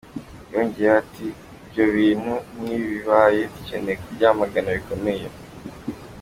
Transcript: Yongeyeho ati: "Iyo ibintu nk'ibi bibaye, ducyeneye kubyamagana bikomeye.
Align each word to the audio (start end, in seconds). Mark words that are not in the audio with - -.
Yongeyeho 0.53 0.97
ati: 1.03 1.27
"Iyo 1.69 1.83
ibintu 1.91 2.33
nk'ibi 2.55 2.85
bibaye, 2.93 3.41
ducyeneye 3.53 3.97
kubyamagana 4.03 4.69
bikomeye. 4.77 5.25